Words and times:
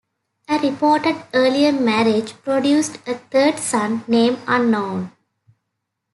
A 0.49 0.57
reported 0.57 1.15
earlier 1.31 1.71
marriage 1.71 2.33
produced 2.41 2.95
a 3.07 3.13
third 3.29 3.59
son, 3.59 4.03
name 4.07 4.41
unknown. 4.47 5.11